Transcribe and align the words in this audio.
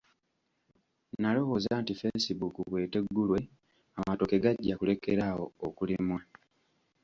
Nalowooza 1.19 1.71
nti 1.81 1.93
facebook 2.01 2.55
bweteggulwe 2.69 3.39
amatooke 3.99 4.35
gajja 4.43 4.73
kulekera 4.79 5.23
awo 5.31 5.45
okulimwa. 5.67 6.19